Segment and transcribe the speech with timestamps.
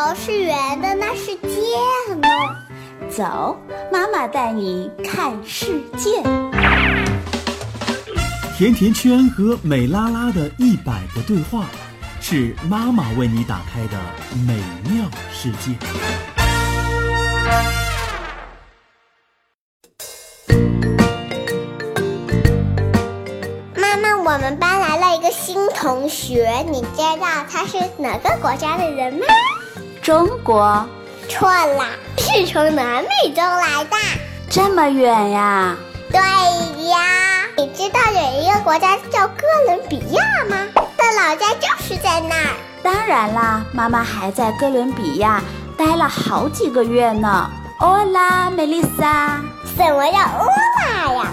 [0.00, 2.28] 球是圆的，那是箭呢。
[3.10, 3.54] 走，
[3.92, 6.22] 妈妈带你看世界。
[8.56, 11.66] 甜甜圈和美拉拉的一百个对话，
[12.18, 13.98] 是妈妈为你打开的
[14.46, 14.54] 美
[14.90, 15.72] 妙世界。
[23.76, 29.26] 妈妈，我们班来了一个新同学，你知道他是哪个国家的人吗？
[30.02, 30.86] 中国。
[31.28, 31.86] 错啦，
[32.16, 33.96] 是从南美洲来的。
[34.48, 35.76] 这么远呀？
[36.10, 36.20] 对
[36.88, 36.98] 呀。
[37.56, 40.66] 你知道有一个国家叫哥伦比亚吗？
[40.74, 42.54] 的老家就是在那儿。
[42.82, 45.42] 当然啦，妈妈还在哥伦比亚
[45.76, 47.50] 待了好几个月呢。
[47.78, 49.40] 欧拉，梅丽莎。
[49.76, 50.46] 什么叫欧
[50.80, 51.26] 拉呀？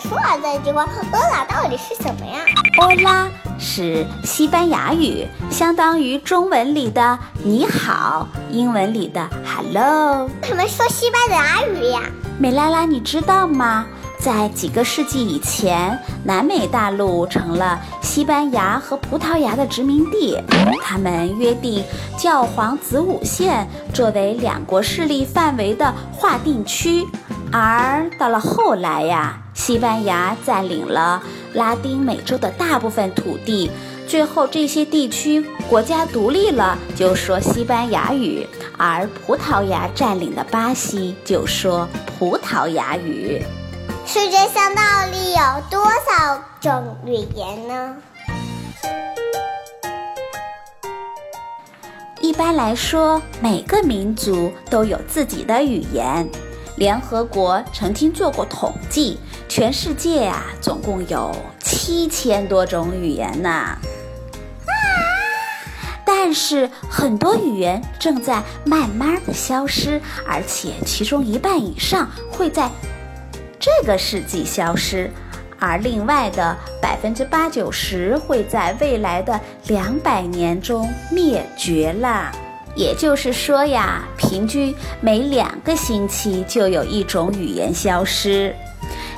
[0.00, 0.84] 说了这句话。
[1.12, 2.40] 欧拉到底是什么呀？
[2.80, 10.24] 欧拉是西班牙语，相当于中文里的你好，英文里的 hello。
[10.42, 12.00] 为什么说西班牙语呀？
[12.38, 13.86] 美拉拉，你知道吗？
[14.18, 20.40] 在几个世纪以前，南美大陆成了西班牙和葡萄牙的殖民地，
[20.82, 21.84] 他们约定
[22.16, 27.06] 教皇子午线作为两国势力范围的划定区。
[27.52, 31.22] 而到了后来呀，西班牙占领了
[31.54, 33.70] 拉丁美洲的大部分土地，
[34.06, 41.88] 最后这些地区国家独立了，就说西班牙语；而葡萄牙占领的巴西就说
[42.18, 43.40] 葡萄牙语。
[44.04, 47.96] 世界上到底有多少种语言呢？
[52.20, 56.28] 一般来说，每个民族都有自己的语言。
[56.76, 59.16] 联合国曾经做过统计，
[59.48, 63.76] 全世界啊，总共有七千多种语言呢。
[66.04, 72.70] 但是很多语言正在慢慢的消失，而且其中一半以上会在
[73.60, 75.10] 这个世纪消失，
[75.58, 82.32] 而另外的百分之八九十会在未来的两百年中灭绝了。
[82.74, 88.54] 也就是说呀，平均每两个星期就有一种语言消失。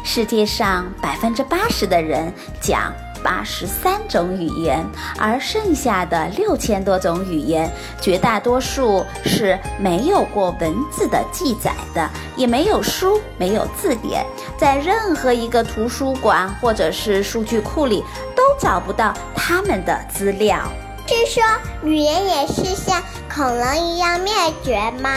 [0.07, 2.93] 世界上百分之八十的人讲
[3.25, 4.87] 八十三种语言，
[5.19, 7.69] 而剩下的六千多种语言，
[8.01, 14.25] 绝大多数是没有过文字的记载的，也没有书，没有字典，
[14.57, 18.05] 在任何一个图书馆或者是数据库里
[18.37, 20.63] 都找不到他们的资料。
[21.05, 21.43] 据说
[21.83, 25.11] 语言也是像恐龙一样灭绝吗？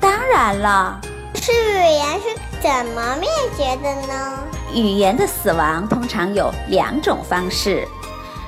[0.00, 1.00] 当然了，
[1.34, 4.38] 是语言是怎么灭绝的呢？
[4.72, 7.86] 语言的死亡通常有两种方式：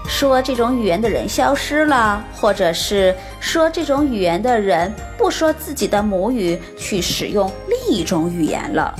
[0.08, 8.94] 说这种语言的人消失了，或者是说这种语言的人不说自己的母语，去使用另一种语言了。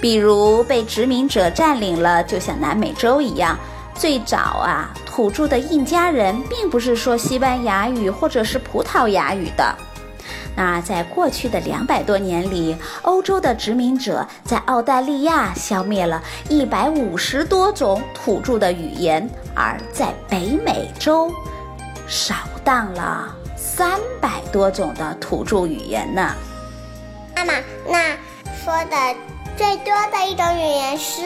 [0.00, 3.58] 比如被殖民者占领了，就像南美洲一样。
[3.94, 9.76] 最早啊，土著的印加人并不是说西班牙语或者是葡萄牙语的。
[10.56, 21.32] 那在过去的两百多年里，欧洲的殖民者在澳大利亚消灭了一百五十多种土著的语言，而在北美洲
[22.06, 26.34] 扫荡了三百多种的土著语言呢。
[27.34, 27.54] 妈妈，
[27.88, 28.16] 那
[28.64, 28.96] 说的
[29.56, 31.22] 最多的一种语言是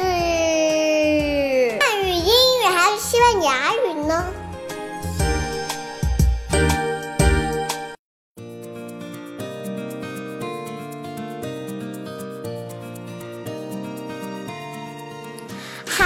[1.80, 2.64] 汉语、英语？
[2.74, 4.24] 还是西班牙语呢？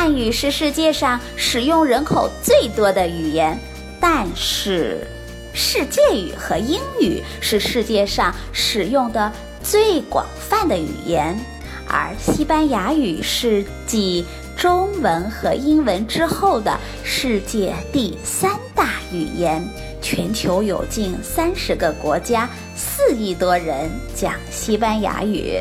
[0.03, 3.57] 汉语是世界上使用人口最多的语言，
[4.01, 5.07] 但是
[5.55, 9.31] 世界语和英语是世界上使用的
[9.63, 11.39] 最广泛的语言，
[11.87, 14.27] 而西班牙语是继。
[14.57, 19.65] 中文和英文之后的世界第三大语言，
[20.01, 25.61] 全球有近三十个国家，四亿多人讲西班牙语。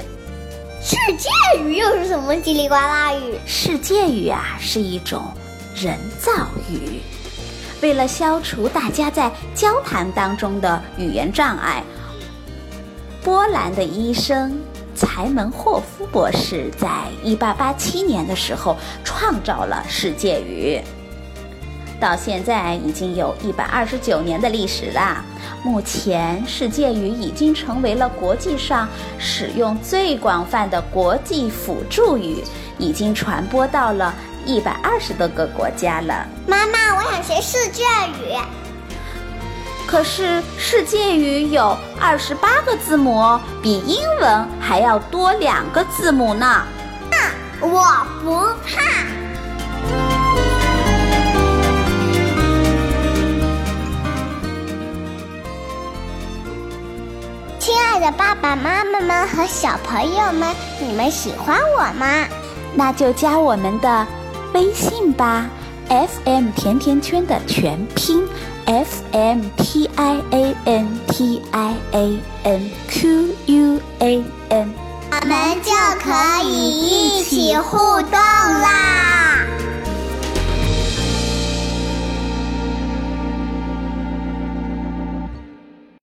[0.83, 1.29] 世界
[1.63, 3.35] 语又是什么叽里呱啦语？
[3.45, 5.31] 世界语啊，是一种
[5.75, 6.31] 人造
[6.71, 6.99] 语。
[7.83, 11.83] 为了消除大家在交谈当中的语言障碍，
[13.23, 14.59] 波兰的医生。
[14.93, 16.89] 柴门霍夫博士在
[17.23, 20.81] 1887年的时候创造了世界语，
[22.01, 25.23] 到现在已经有一百二十九年的历史啦。
[25.63, 28.89] 目前，世界语已经成为了国际上
[29.19, 32.43] 使用最广泛的国际辅助语，
[32.79, 34.11] 已经传播到了
[34.43, 36.25] 一百二十多个国家了。
[36.47, 37.83] 妈妈，我想学世界
[38.19, 38.35] 语。
[39.85, 46.63] 可是世界语有二十八个字母，比英文还要多两个字母呢。
[47.59, 47.85] 我
[48.23, 49.20] 不怕。
[58.01, 62.25] 的爸爸妈妈们和小朋友们，你们喜欢我吗？
[62.73, 64.07] 那就加我们的
[64.55, 65.47] 微信吧
[65.87, 68.27] ，FM 甜甜圈的全拼
[68.65, 74.73] ，F M T I A N T I A N Q U A N，
[75.11, 75.71] 我们就
[76.03, 79.20] 可以一起互动啦。